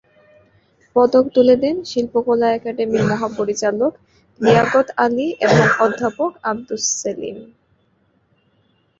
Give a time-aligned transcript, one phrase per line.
[0.95, 3.93] পদক তুলে দেন শিল্পকলা একাডেমীর মহাপরিচালক
[4.41, 7.37] লিয়াকত আলী এবং অধ্যাপক আবদুস সেলিম।